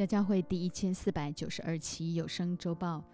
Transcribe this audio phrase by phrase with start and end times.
[0.00, 3.04] 家教会第一千四百九十二期有声周报，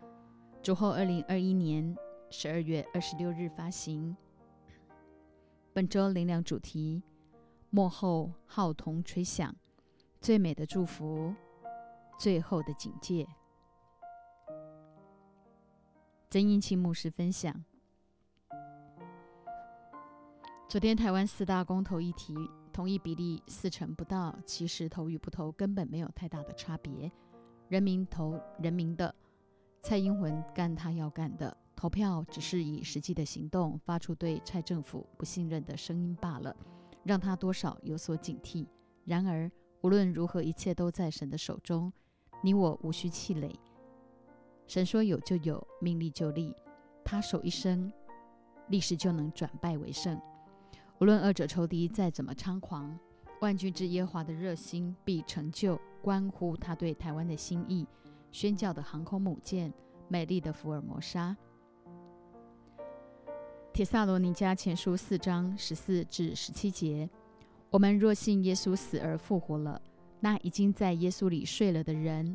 [0.62, 1.96] 主后二零二一年
[2.30, 4.16] 十二月二十六日发行。
[5.72, 7.02] 本周灵粮主题：
[7.70, 9.52] 幕后号筒吹响，
[10.20, 11.34] 最美的祝福，
[12.20, 13.26] 最后的警戒。
[16.30, 17.64] 曾英清牧师分享：
[20.68, 22.36] 昨天台湾四大公投议题。
[22.76, 27.10] 同意比例四成不到，其实投与不投根本没有太大的差别。
[27.70, 29.14] 人民投人民的，
[29.80, 36.54] 蔡英文干他要干的，投票只是以实际的行动发出对蔡政府不信任的声音罢了，
[37.02, 38.66] 让他多少有所警惕。
[39.06, 41.90] 然而无论如何，一切都在神的手中，
[42.42, 43.58] 你我无需气馁。
[44.66, 46.54] 神说有就有，命立就立，
[47.02, 47.90] 他手一伸，
[48.68, 50.20] 历史就能转败为胜。
[50.98, 52.98] 无论二者仇敌再怎么猖狂，
[53.40, 57.86] 万军之耶华的热心必成就，关乎他对台湾的心意。
[58.32, 59.70] 宣教的航空母舰，
[60.08, 61.36] 美丽的福尔摩沙。
[63.74, 67.08] 铁萨罗尼迦前书四章十四至十七节：
[67.68, 69.78] 我们若信耶稣死而复活了，
[70.20, 72.34] 那已经在耶稣里睡了的人，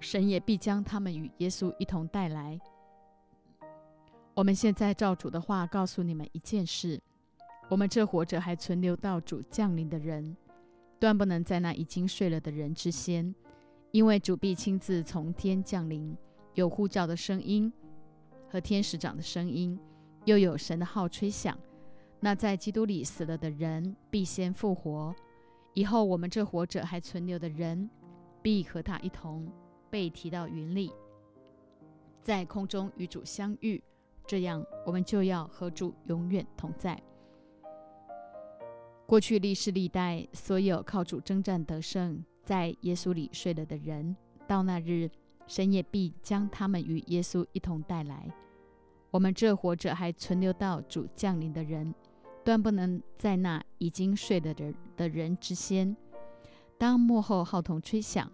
[0.00, 2.58] 神也必将他们与耶稣一同带来。
[4.34, 7.00] 我们现在照主的话告诉你们一件事。
[7.68, 10.36] 我们这活着还存留到主降临的人，
[10.98, 13.34] 断不能在那已经睡了的人之先，
[13.90, 16.16] 因为主必亲自从天降临，
[16.54, 17.70] 有呼叫的声音
[18.48, 19.78] 和天使长的声音，
[20.24, 21.58] 又有神的号吹响。
[22.20, 25.14] 那在基督里死了的人必先复活，
[25.74, 27.88] 以后我们这活着还存留的人，
[28.40, 29.46] 必和他一同
[29.90, 30.90] 被提到云里，
[32.22, 33.80] 在空中与主相遇，
[34.26, 37.00] 这样我们就要和主永远同在。
[39.08, 44.14] 过去历世历代所有靠主征战得胜，在耶稣里睡了的人，
[44.46, 45.08] 到那日，
[45.46, 48.30] 神也必将他们与耶稣一同带来。
[49.10, 51.94] 我们这活着还存留到主降临的人，
[52.44, 55.96] 断不能在那已经睡了的的人之先。
[56.76, 58.30] 当幕后号筒吹响，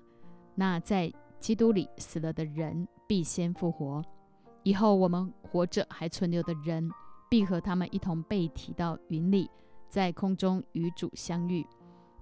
[0.57, 4.05] 那在基督里死了的人必先复活。
[4.65, 6.91] 以后我们活着还存留的人，
[7.31, 9.49] 必和他们一同被提到云里。
[9.95, 11.65] 在空中与主相遇，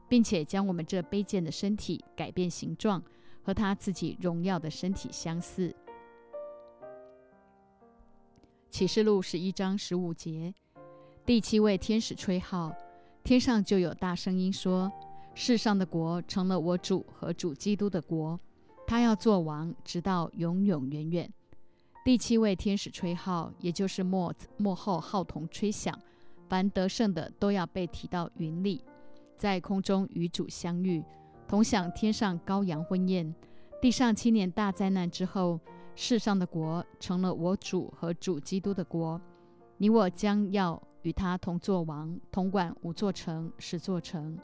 [0.07, 3.03] 并且将我们这卑贱的身体改变形状，
[3.43, 5.75] 和他自己荣耀的身体相似。
[8.69, 10.53] 启示录十一章十五节，
[11.25, 12.77] 第七位天使吹号，
[13.25, 14.93] 天上就有大声音说
[15.33, 18.39] ：“世上的国成了我主和主基督的国，
[18.87, 21.33] 他要做王，直到永永远远。”
[22.05, 25.99] 第七位天使吹号，也就是末末后号筒吹响。
[26.53, 28.85] 凡得胜的都要被提到云里，
[29.39, 31.03] 在空中与主相遇，
[31.49, 33.35] 同享天上羔羊婚宴。
[33.81, 35.59] 地上七年大灾难之后，
[35.95, 39.19] 世上的国成了我主和主基督的国。
[39.79, 44.39] 你我将要与他同作王，同管五座城、十座城。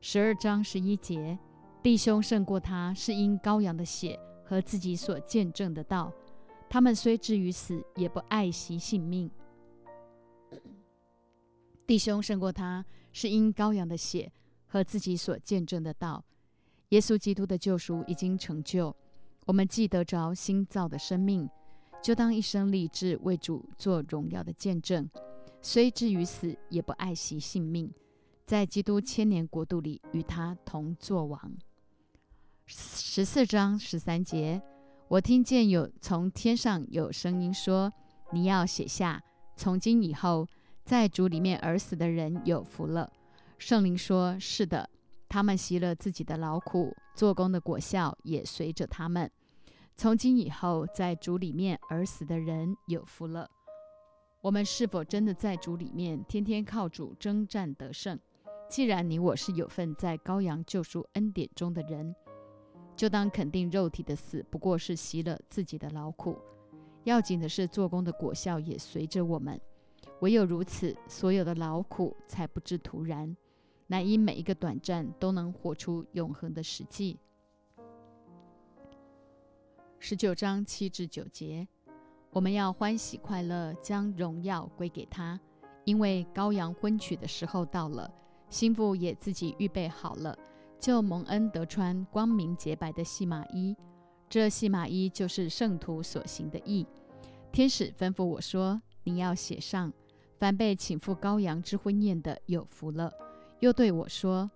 [0.00, 1.36] 十二章十一节，
[1.82, 6.12] 弟兄胜过他，是因羔羊的血和自己所见证的道。
[6.70, 9.28] 他们虽至于死，也不爱惜性命。
[11.86, 14.32] 弟兄胜过他，是因羔羊的血
[14.66, 16.24] 和自己所见证的道。
[16.88, 18.94] 耶稣基督的救赎已经成就，
[19.44, 21.46] 我们既得着新造的生命，
[22.02, 25.06] 就当一生立志为主做荣耀的见证。
[25.60, 27.92] 虽至于死，也不爱惜性命，
[28.46, 31.52] 在基督千年国度里与他同作王。
[32.66, 34.62] 十四章十三节，
[35.08, 37.92] 我听见有从天上有声音说
[38.32, 39.22] ：“你要写下，
[39.54, 40.48] 从今以后。”
[40.84, 43.10] 在主里面而死的人有福了。
[43.56, 44.88] 圣灵说：“是的，
[45.28, 49.30] 他们习了自己的劳苦，做工的果效也随着他们。
[49.96, 53.48] 从今以后，在主里面而死的人有福了。”
[54.42, 58.20] 我们是否真的在主里面，天天靠主征战得胜？
[58.68, 62.14] 既然你我是有份在羔羊救赎恩典中的人，
[62.94, 66.38] 就当肯定肉体的死不过是习了自己的劳苦，
[67.04, 69.58] 要紧的是做工的果效也随着我们。
[70.20, 73.36] 唯有如此，所有的劳苦才不致徒然，
[73.88, 77.18] 乃因每一个短暂都能活出永恒的实际。
[79.98, 81.66] 十九章七至九节，
[82.30, 85.38] 我们要欢喜快乐，将荣耀归给他，
[85.84, 88.10] 因为羔羊婚娶的时候到了，
[88.48, 90.38] 心腹也自己预备好了，
[90.78, 93.76] 就蒙恩得穿光明洁白的细麻衣。
[94.28, 96.86] 这细麻衣就是圣徒所行的义。
[97.52, 99.92] 天使吩咐我说：“你要写上。”
[100.38, 103.12] 凡被请赴羔羊之婚宴的有福了。
[103.60, 104.50] 又对我说：“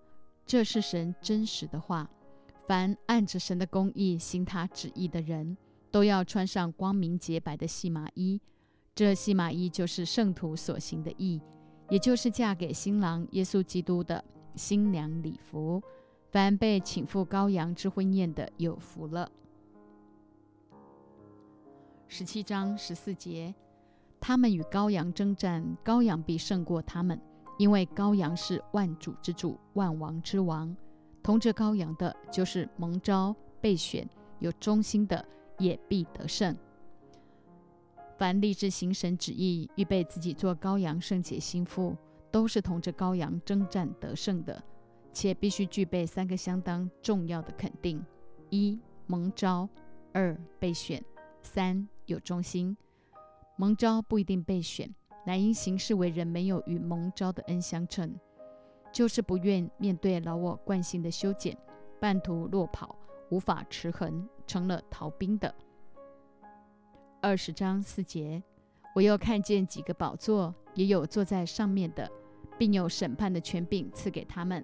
[0.45, 2.09] 这是神真实的话。
[2.65, 5.57] 凡按着神的公义行他旨意的人，
[5.89, 8.39] 都要穿上光明洁白的细麻衣。
[8.93, 11.41] 这细麻衣就是圣徒所行的义，
[11.89, 14.23] 也就是嫁给新郎耶稣基督的
[14.55, 15.81] 新娘礼服。
[16.31, 19.31] 凡被请赴羔羊之婚宴的，有福了。
[22.07, 23.55] 十七章十四节，
[24.21, 27.19] 他们与羔羊征战，羔羊必胜过他们，
[27.57, 30.75] 因为羔羊是万主之主，万王之王。
[31.23, 34.07] 同着羔羊的，就是蒙召、备选、
[34.39, 35.23] 有忠心的，
[35.57, 36.55] 也必得胜。
[38.17, 41.95] 凡立志行神旨意、预备自己做羔羊圣洁心腹，
[42.31, 44.61] 都是同着羔羊征战得胜的，
[45.13, 48.03] 且必须具备三个相当重要的肯定：
[48.49, 48.77] 一、
[49.07, 49.67] 蒙召；
[50.11, 51.01] 二、备选；
[51.41, 52.75] 三、有忠心。
[53.59, 54.89] 蒙召不一定备选，
[55.25, 58.17] 乃因行事为人没有与蒙召的恩相称。
[58.89, 61.57] 就是不愿面对老我惯性的修剪，
[61.99, 62.95] 半途落跑，
[63.29, 65.53] 无法持衡，成了逃兵的。
[67.19, 68.41] 二十章四节，
[68.95, 72.09] 我又看见几个宝座，也有坐在上面的，
[72.57, 74.63] 并有审判的权柄赐给他们。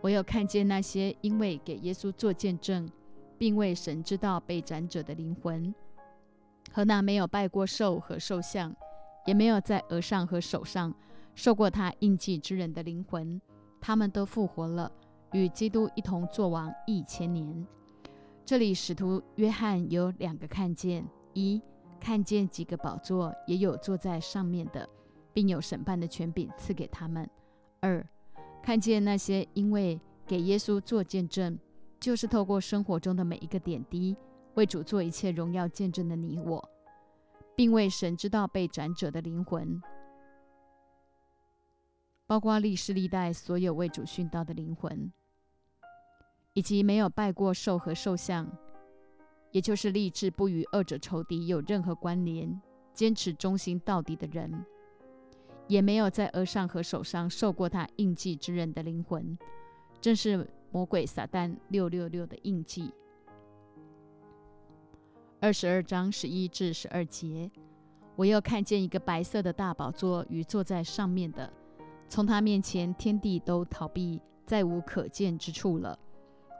[0.00, 2.90] 我又看见那些因为给耶稣做见证，
[3.36, 5.74] 并为神知道被斩者的灵魂，
[6.76, 8.76] 和那没有拜过兽和兽像，
[9.24, 10.94] 也没有在额上和手上。
[11.34, 13.40] 受过他印记之人的灵魂，
[13.80, 14.92] 他们都复活了，
[15.32, 17.66] 与基督一同作王一千年。
[18.44, 21.02] 这里使徒约翰有两个看见：
[21.32, 21.62] 一
[21.98, 24.86] 看见几个宝座，也有坐在上面的，
[25.32, 27.24] 并有审判的权柄赐给他们；
[27.80, 28.06] 二
[28.62, 31.58] 看见那些因为给耶稣做见证，
[31.98, 34.14] 就是透过生活中的每一个点滴，
[34.56, 36.66] 为主做一切荣耀见证的你我，
[37.54, 39.80] 并为神知道被斩者的灵魂。
[42.26, 45.12] 包括历世历代所有为主殉道的灵魂，
[46.54, 48.50] 以及没有拜过兽和兽像，
[49.52, 52.60] 也就是立志不与二者仇敌有任何关联、
[52.92, 54.64] 坚持忠心到底的人，
[55.68, 59.38] 也没有在额上和手上受过他印记之人的灵魂，
[60.00, 62.90] 正是魔鬼撒旦六六六的印记。
[65.38, 67.50] 二十二章十一至十二节，
[68.16, 71.52] 我又看见一个白色的大宝座与坐在上面的。
[72.08, 75.96] 从他面前，天地都逃避，再无可见之处了。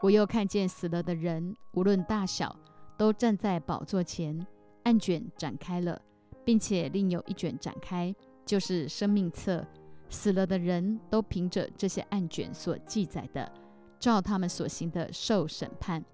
[0.02, 2.54] 我又看见死了的人，无论大小，
[2.98, 4.46] 都站在宝座前，
[4.82, 5.98] 案卷展开了，
[6.44, 8.14] 并且另有一卷展开，
[8.44, 9.66] 就是生命册。
[10.10, 13.50] 死了的人都凭着这些案卷所记载的，
[13.98, 16.04] 照他们所行的受审判。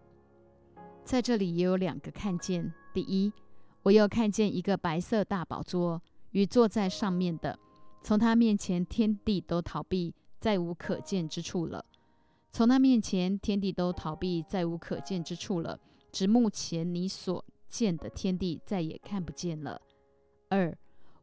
[1.04, 3.32] 在这里也有两个看见：第一，
[3.82, 6.00] 我又看见一个白色大宝座
[6.30, 7.58] 与坐在上面的。
[8.02, 11.84] 从他面前，天地都逃避，再无可见之处了。
[12.50, 15.78] 从他面前，天地都逃避，再无可见之处了。
[16.10, 19.80] 指目前你所见的天地再也看不见了。
[20.48, 20.76] 二，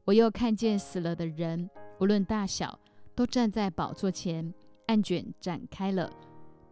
[0.05, 1.69] 我又看见死了的人，
[1.99, 2.79] 无论大小，
[3.13, 4.53] 都站在宝座前，
[4.87, 6.11] 案卷展开了，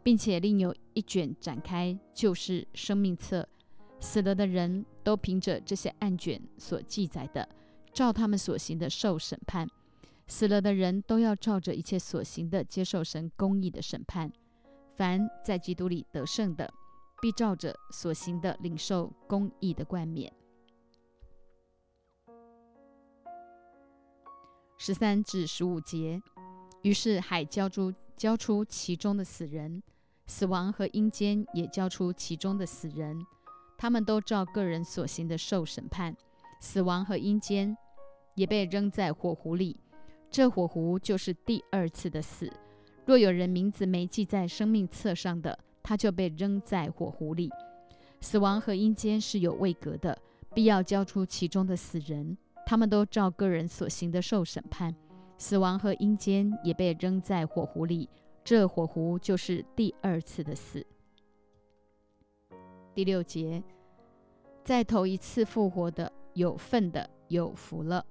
[0.08, 3.46] 并且另有一卷展开，就是生命册。
[4.00, 7.46] 死了的人都凭着这些案卷所记载的，
[7.92, 9.68] 照他们所行的受审判。
[10.26, 14.32] 死了的人都要照着一切所行的接受神公义的审判。
[14.96, 16.74] 凡在基督里得胜的，
[17.22, 20.32] 必照着所行的领受公义的冠冕。
[24.78, 26.22] 十三至十五节，
[26.82, 29.84] 于是海交出交出其中的死人，
[30.28, 33.18] 死亡和阴间也交出其中的死人，
[33.78, 36.16] 他们都照个人所行的受审判。
[36.60, 37.76] 死亡和阴间
[38.36, 39.80] 也被扔在火湖里。
[40.30, 42.52] 这火湖就是第二次的死。
[43.06, 47.50] 若有人名字没记在生命册上的，他就被扔在火湖里。
[48.20, 50.18] 死亡和阴间是有位格的，
[50.54, 54.94] 必要交出其中的死人，他们都照个人所行的受审判。
[55.38, 58.10] 死亡和阴间也被扔在火湖里。
[58.48, 60.82] 这火狐就是第二次的死。
[62.96, 63.62] 第六节，
[64.64, 68.06] 在头一次复活的有份的有福了，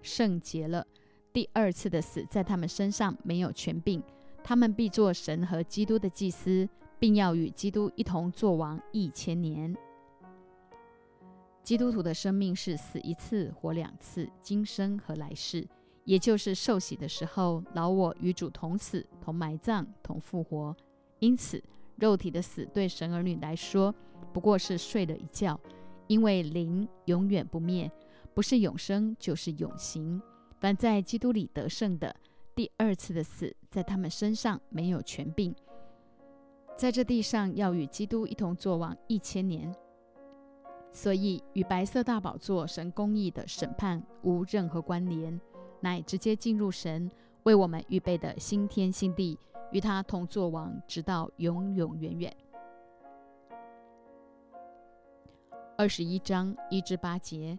[0.00, 0.86] 圣洁了。
[1.30, 4.02] 第二次的死在他们身上没有权柄，
[4.42, 6.66] 他们必做神和基督的祭司，
[6.98, 9.76] 并要与基督一同作王一千年。
[11.62, 15.68] 基督徒的生命是死一次活两次，今生和来世，
[16.04, 20.76] 也就是受洗的时候，老我与主同死、同埋葬、同复活。
[21.20, 21.62] 因此，
[21.96, 23.94] 肉体的死对神儿女来说
[24.32, 25.58] 不过是睡了一觉，
[26.08, 27.90] 因为灵永远不灭，
[28.34, 30.20] 不是永生就是永行。
[30.58, 32.14] 凡在基督里得胜的，
[32.54, 35.54] 第二次的死在他们身上没有权柄，
[36.76, 39.72] 在这地上要与基督一同作王一千年，
[40.92, 45.40] 所以与白色大宝座神公义的审判无任何关联，
[45.82, 47.10] 乃直接进入神
[47.42, 49.38] 为我们预备的新天新地，
[49.72, 52.36] 与他同作王，直到永永远远。
[55.76, 57.58] 二十一章一至八节，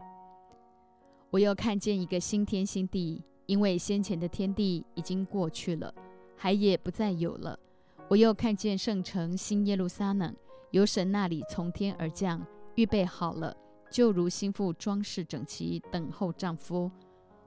[1.30, 5.94] 我又看见一个新天新地，因为先前的天地已经过去了，
[6.38, 7.60] 海也不再有了。
[8.08, 10.34] 我又看见圣城新耶路撒冷
[10.72, 13.56] 由神那里从天而降，预备好了，
[13.90, 16.90] 就如心腹装饰整齐，等候丈夫。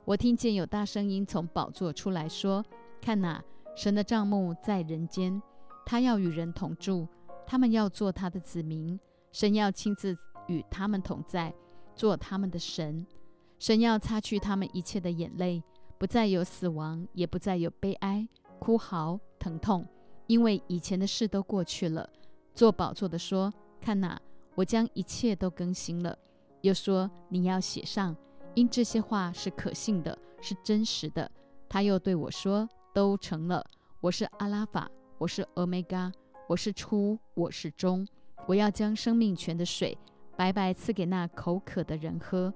[0.07, 2.65] 我听见有大声音从宝座出来说
[3.03, 3.43] ：“看哪，
[3.75, 5.43] 神的帐幕在人间，
[5.85, 7.09] 他要与人同住，
[7.45, 8.99] 他们要做他的子民，
[9.33, 11.53] 神要亲自。”与他们同在，
[11.97, 13.05] 做他们的神。
[13.59, 15.61] 神要擦去他们一切的眼泪，
[15.99, 18.29] 不再有死亡，也不再有悲哀、
[18.61, 19.85] 哭嚎、疼痛，
[20.29, 22.09] 因为以前的事都过去了。
[22.55, 24.17] 做宝座的说：“看哪，
[24.55, 26.17] 我将一切都更新了。”
[26.63, 28.15] 又说：“你要写上，
[28.57, 31.31] 因这些话是可信的，是真实的。”
[31.69, 33.63] 他又对我说：“都成了。
[34.01, 36.11] 我是阿拉法，我是欧米伽，
[36.49, 38.09] 我是初，我是终。
[38.47, 39.97] 我要将生命泉的水。”
[40.39, 42.53] 白白赐给那口渴的人喝，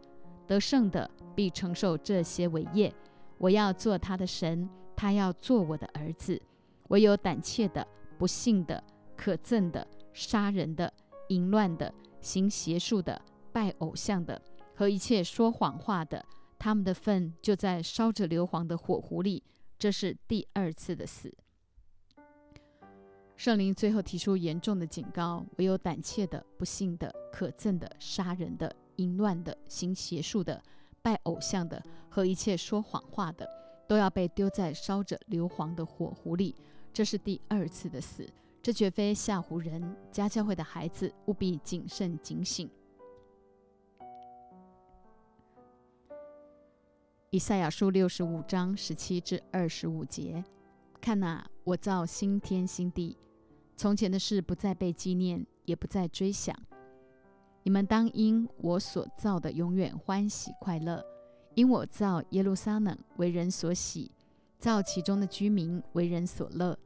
[0.47, 2.95] 得胜的必承受这些伟业。
[3.37, 6.41] 我要做他的神，他要做我的儿子。
[6.89, 7.87] 唯有胆怯的、
[8.19, 8.83] 不幸的、
[9.17, 10.91] 可憎的、杀人的、
[11.29, 13.21] 淫乱的、行邪术的、
[13.53, 14.41] 拜偶像的
[14.81, 16.25] 和一切说谎话的，
[16.59, 19.43] 他们的份就在烧着硫磺的火湖里。
[19.79, 21.31] 这是第二次的死。
[23.37, 30.59] 圣灵最后提出严重的警告：唯有胆怯的、不幸的、可憎的、杀人的、淫乱的、行邪术的、
[31.03, 33.47] 拜偶像的和一切说谎话的，
[33.87, 36.57] 都要被丢在烧着硫磺的火湖里。
[36.91, 38.27] 这是第二次的死，
[38.63, 39.95] 这绝非吓唬人。
[40.11, 42.67] 家教会的孩子务必谨慎警醒。
[47.33, 50.45] 以赛亚书六十五章十七至二十五节：
[51.01, 53.17] 看哪，我造新天新地。
[53.77, 56.53] 从前的事不再被纪念，也不再追想。
[57.63, 61.01] 你们当因我所造的永远欢喜快乐，
[61.55, 64.11] 因我造耶路撒冷为人所喜，
[64.59, 66.77] 造其中的居民为人所乐。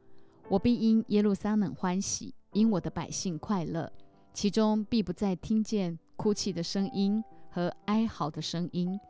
[0.50, 3.90] 我必因耶路撒冷欢喜，因我的百姓快乐，
[4.34, 9.00] 其中必不再听见哭泣的声音和哀嚎的声音，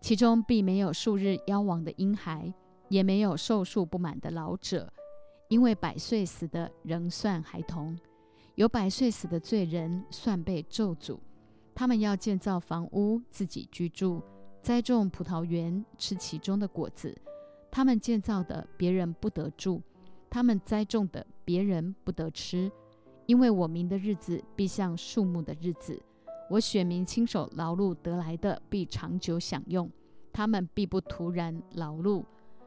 [0.00, 2.52] 其中必没有数日夭亡的婴孩，
[2.88, 4.92] 也没有寿数不满的老者。
[5.48, 7.98] 因为百岁死的仍算孩童，
[8.54, 11.18] 有百岁死的罪人算被咒诅。
[11.74, 14.22] 他们要建造房屋自己居住，
[14.60, 17.16] 栽种葡萄园吃其中的果子。
[17.70, 19.80] 他们建造的别人不得住，
[20.28, 22.70] 他们栽种的别人不得吃。
[23.26, 26.02] 因为我民的日子必像树木的日子，
[26.50, 29.90] 我选民亲手劳碌得来的必长久享用，
[30.32, 32.24] 他们必不突然劳碌。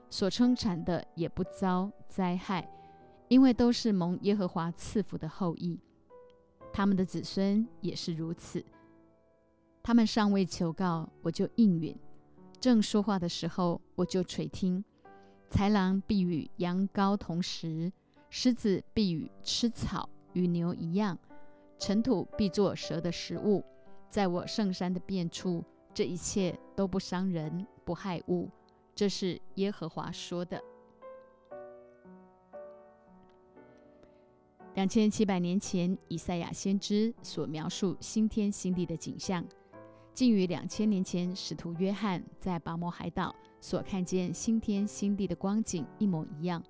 [0.10, 2.70] 所生产的也不遭灾害，
[3.30, 5.80] 因为都是蒙耶和华赐福的后裔。
[6.74, 8.64] 他们的子孙也是如此。
[9.82, 11.96] 他们尚未求告，我就应允；
[12.60, 14.84] 正说话的时候，我就垂听。
[15.50, 17.92] 豺狼必与羊羔同食，
[18.30, 21.18] 狮子必与吃草与牛一样，
[21.82, 23.64] 尘土必作蛇的食物。
[24.08, 25.64] 在我圣山的遍处，
[25.96, 28.48] 这一切都不伤人，不害物。
[28.94, 30.62] 这是耶和华说的。
[34.76, 39.44] 两千七百年前，以赛亚先知所描述新天新地的景象，
[40.14, 46.64] 竟与两千年前使徒约翰在巴摩海岛所看见新天新地的光景一模一样，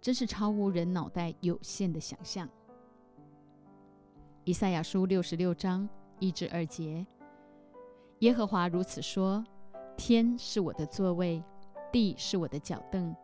[0.00, 2.48] 真是超乎人脑袋有限的想象。
[4.44, 7.06] 以赛亚书六十六章一至二节：
[8.18, 9.44] 耶和华如此说：
[9.96, 11.42] 天是我的座位。
[11.92, 13.14] 地是我的脚凳，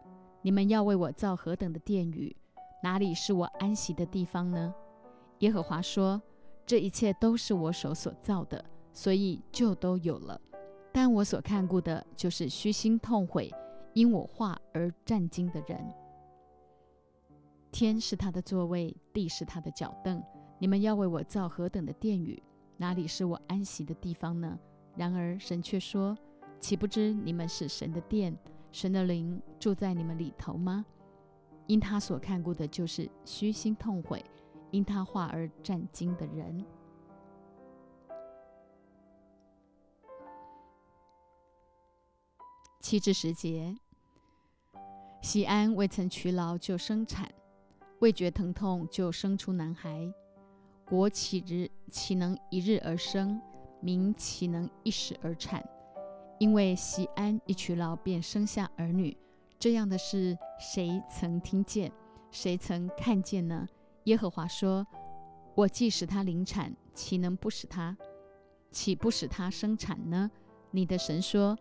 [0.42, 2.37] 你们要为我造何等的殿宇？
[2.82, 4.75] 哪里是我安息的地方呢？
[5.38, 6.20] 耶和华说
[6.66, 10.38] ：“这一切都是我手所造的，所以就都有了。
[10.92, 13.50] 但我所看顾的，就是虚心痛悔，
[13.94, 15.82] 因我话而战惊的人。
[17.72, 20.22] 天是他的座位，地是他的脚凳。
[20.58, 22.42] 你们要为我造何等的殿宇？
[22.76, 24.58] 哪里是我安息的地方呢？
[24.96, 26.16] 然而神却说：
[26.58, 28.36] 岂不知你们是神的殿？”
[28.70, 30.84] 神的灵住在你们里头吗？
[31.66, 34.22] 因他所看顾的，就是虚心痛悔、
[34.70, 36.64] 因他话而战惊的人。
[42.80, 43.76] 七至十节，
[45.22, 47.30] 西安未曾劬劳就生产，
[48.00, 50.12] 未觉疼痛就生出男孩。
[50.88, 53.38] 国岂日岂能一日而生？
[53.80, 55.62] 民岂能一时而产？
[56.38, 59.14] 因为西安一娶劳便生下儿女，
[59.59, 61.92] 这样的事谁曾听见？
[62.30, 63.68] 谁曾看见呢？
[64.04, 64.87] 耶和华说
[65.54, 67.95] ：“我既使他临产，岂能不使他？
[68.71, 70.30] 岂不使他生产呢？”
[70.73, 71.54] 你的神说：“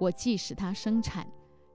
[0.00, 1.24] 我既使他生产，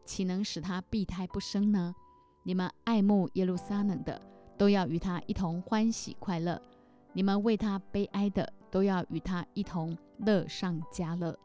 [0.03, 1.96] 岂能使他闭胎不生呢？”
[2.44, 4.22] 你们爱慕耶路撒冷的，
[4.58, 6.60] 都要与他一同欢喜快乐；
[7.13, 11.37] 你们为他悲哀的，都要与他一同乐上加乐。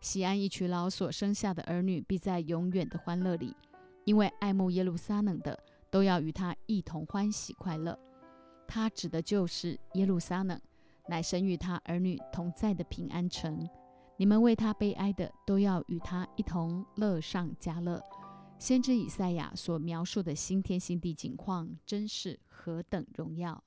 [0.00, 3.56] 西安一曲老所生下的儿女，必在永远的欢乐里，
[4.04, 5.56] 因为爱慕耶路撒冷的，
[5.90, 7.96] 都要与他一同欢喜快乐。
[8.66, 10.60] 他指的就是耶路撒冷，
[11.06, 13.68] 乃神与他儿女同在的平安城。
[14.16, 18.02] 你们为他悲哀的，都要与他一同乐上加乐。
[18.62, 23.60] 先知以赛亚所描述的新天新地景况，真是何等荣耀！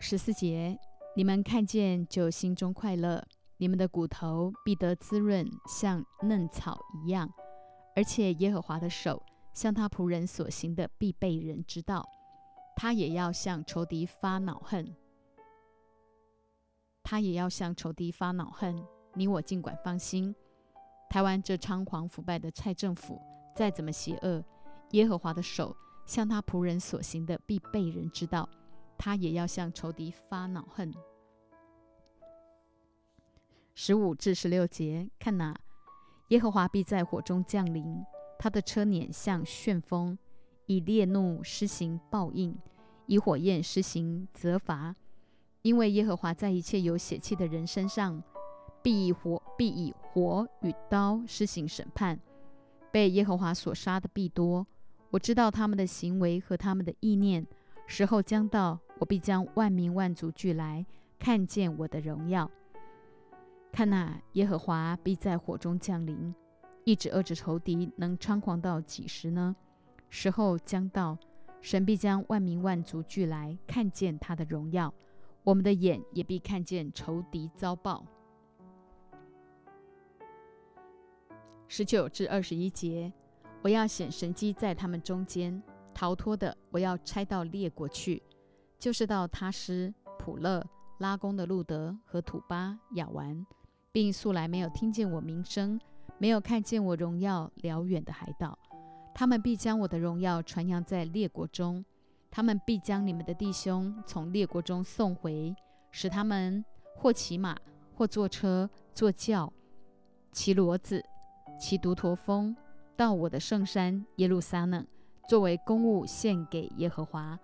[0.00, 0.78] 十四节，
[1.16, 7.32] 你们看见就心中快乐，你们的骨头必得滋润，像嫩草一样。
[7.96, 9.24] 而且耶和华的手
[9.54, 12.06] 向他仆人所行的，必被人知道。
[12.76, 14.94] 他也要向仇敌发恼恨，
[17.02, 18.86] 他也要向仇敌发恼恨。
[19.14, 20.36] 你我尽管放心。
[21.10, 23.20] 台湾这猖狂腐败的蔡政府，
[23.56, 24.44] 再怎么邪恶，
[24.90, 28.48] 耶和华的手向他仆人所行的，必被人知道。
[28.98, 30.92] 他也要向仇敌发恼恨。
[33.74, 35.56] 十五至十六节，看哪，
[36.28, 38.04] 耶和华必在火中降临，
[38.38, 40.18] 他的车辇像旋风，
[40.66, 42.58] 以烈怒施行报应，
[43.06, 44.96] 以火焰施行责罚，
[45.62, 48.22] 因为耶和华在一切有血气的人身上。
[48.80, 52.18] 必以火必以火与刀施行审判，
[52.92, 54.64] 被耶和华所杀的必多。
[55.10, 57.44] 我知道他们的行为和他们的意念。
[57.86, 60.86] 时候将到，我必将万民万族聚来，
[61.18, 62.48] 看见我的荣耀。
[63.72, 66.34] 看那耶和华必在火中降临，
[66.84, 69.56] 一直遏制仇敌，能猖狂到几时呢？
[70.08, 71.18] 时候将到，
[71.60, 74.92] 神必将万民万族聚来，看见他的荣耀。
[75.42, 78.04] 我们的眼也必看见仇敌遭报。
[81.70, 83.12] 十九至二十一节，
[83.60, 88.22] 我要显神机在他们中间，逃脱的我要拆到列国去，
[88.78, 93.46] 就是到他施、普勒、拉宫的路德和土巴、亚完，
[93.92, 95.78] 并素来没有听见我名声、
[96.16, 98.58] 没有看见我荣耀辽远的海岛，
[99.14, 101.84] 他们必将我的荣耀传扬在列国中，
[102.30, 105.54] 他们必将你们的弟兄从列国中送回，
[105.90, 106.64] 使他们
[106.96, 107.54] 或骑马，
[107.94, 109.52] 或坐车、坐轿、
[110.32, 111.04] 骑骡子。
[111.58, 112.56] 骑独驼峰
[112.96, 114.86] 到我的圣山耶路撒冷，
[115.28, 117.38] 作为公物献给耶和华，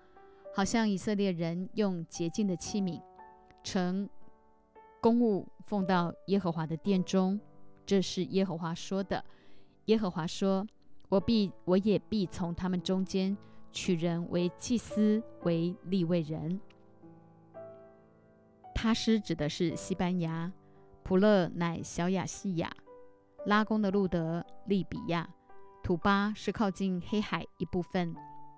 [0.55, 3.03] 好像以色列人用洁净的器皿
[3.63, 4.09] 盛
[5.01, 7.39] 公物奉到耶和华的殿中。
[7.85, 9.23] 这是耶和华说的。
[9.87, 10.67] 耶和华说
[11.11, 13.37] ：“我必我也必从他们中间
[13.73, 16.59] 取人为祭司，为立位人。”
[18.75, 20.51] 他师指的是西班牙，
[21.03, 22.75] 普勒乃小亚细亚。
[23.47, 25.29] 拉宫的路德、利比亚、
[25.83, 28.15] 土巴是靠近黑海一部分，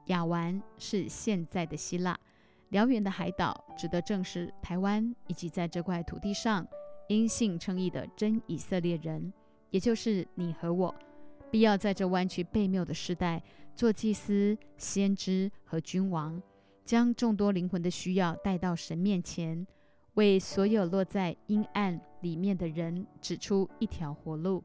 [0.07, 2.17] 亚完是现在的希腊。
[2.69, 6.67] 辽远的海岛指的正是台湾以及在这块土地上
[7.09, 9.33] 因信称义的真以色列人，
[9.71, 10.95] 也就是你和我。
[11.51, 13.43] 必要在这弯曲悖谬的时代
[13.75, 16.41] 做祭司、先知和君王，
[16.85, 19.67] 将众多灵魂的需要带到神面前，
[20.15, 24.65] 为所有落在阴暗里面的人指出一条活路。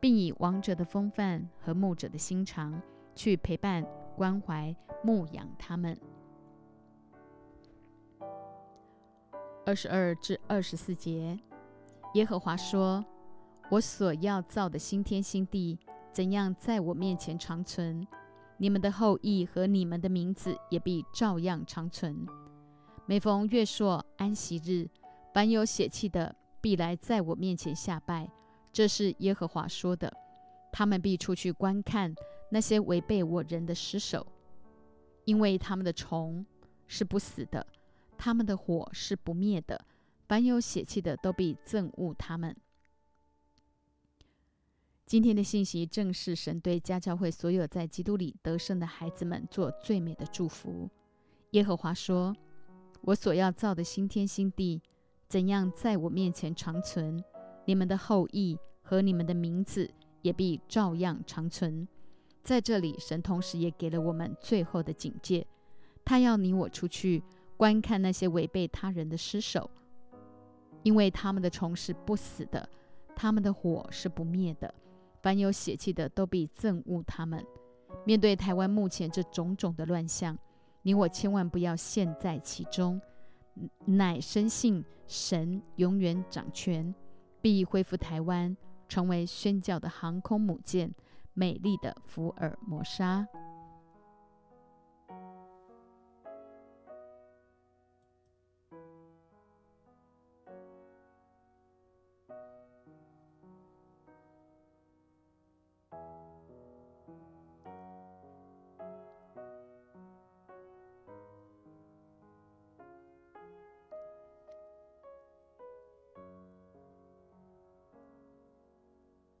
[0.00, 2.80] 并以王者的风范和牧者的心肠
[3.16, 3.84] 去陪伴、
[4.16, 5.98] 关怀、牧养他们。
[9.66, 11.36] 二十二至二十四节，
[12.14, 13.04] 耶和华说
[13.72, 15.76] ：“我所要造的新天新地，
[16.12, 18.06] 怎样在我面前长存？
[18.56, 22.24] 你们的后裔和你们的名字也必照样长存。
[23.04, 24.88] 每逢月朔安息日，
[25.34, 26.36] 凡有血气的，
[26.68, 28.30] 必来在我面前下拜。”
[28.70, 30.14] 这是耶和华说的，
[30.70, 32.14] 他们必出去观看
[32.50, 34.26] 那些违背我人的尸首，
[35.24, 36.44] 因为他们的虫
[36.86, 37.66] 是不死的，
[38.18, 39.82] 他们的火是不灭的，
[40.28, 42.54] 凡有血气的都必憎恶他们。
[45.06, 50.90] 今天的信息正是神对家教会所有在基督里得胜的孩子们做最美的祝福。
[51.52, 52.36] 耶和华说
[53.00, 54.82] ：“我所要造的新天新地，
[55.28, 57.22] 怎样在我面前长存？
[57.64, 59.90] 你们的后裔。”和你们的名字
[60.22, 61.86] 也必照样长存。
[62.42, 65.46] 在这里，神同时也给了我们最后的警戒，
[66.06, 67.22] 他要你我出去
[67.58, 69.68] 观看那些违背他人的尸首，
[70.82, 72.66] 因为他们的虫是不死的，
[73.14, 74.72] 他们的火是不灭的。
[75.20, 77.44] 凡有血气的，都必憎恶他们。
[78.06, 80.34] 面对台湾目前这种种的乱象，
[80.80, 82.98] 你我千万不要陷在其中，
[83.84, 86.94] 乃深信神永远掌权，
[87.40, 88.56] 必恢复台湾，
[88.88, 90.92] 成为宣教的航空母舰，
[91.34, 93.26] 美丽的福尔摩沙。